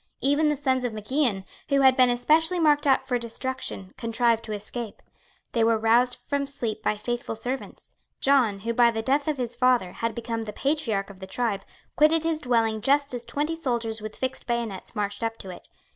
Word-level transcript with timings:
Even 0.21 0.49
the 0.49 0.57
sons 0.57 0.83
of 0.83 0.93
Mac 0.93 1.11
Ian, 1.11 1.45
who 1.69 1.81
had 1.81 1.95
been 1.95 2.09
especially 2.09 2.59
marked 2.59 2.87
out 2.87 3.07
for 3.07 3.19
destruction, 3.19 3.93
contrived 3.99 4.43
to 4.45 4.51
escape. 4.51 4.99
They 5.51 5.63
were 5.63 5.77
roused 5.77 6.17
from 6.27 6.47
sleep 6.47 6.81
by 6.81 6.97
faithful 6.97 7.35
servants. 7.35 7.93
John, 8.19 8.61
who, 8.61 8.73
by 8.73 8.89
the 8.89 9.03
death 9.03 9.27
of 9.27 9.37
his 9.37 9.55
father, 9.55 9.91
had 9.91 10.15
become 10.15 10.41
the 10.41 10.53
patriarch 10.53 11.11
of 11.11 11.19
the 11.19 11.27
tribe, 11.27 11.63
quitted 11.95 12.23
his 12.23 12.39
dwelling 12.41 12.81
just 12.81 13.13
as 13.13 13.23
twenty 13.23 13.55
soldiers 13.55 14.01
with 14.01 14.15
fixed 14.15 14.47
bayonets 14.47 14.95
marched 14.95 15.21
up 15.21 15.37
to 15.37 15.51
it. 15.51 15.69